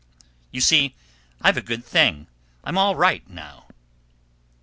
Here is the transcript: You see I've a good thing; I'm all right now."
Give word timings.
You 0.49 0.61
see 0.61 0.95
I've 1.43 1.57
a 1.57 1.61
good 1.61 1.85
thing; 1.85 2.25
I'm 2.63 2.75
all 2.75 2.95
right 2.95 3.21
now." 3.29 3.67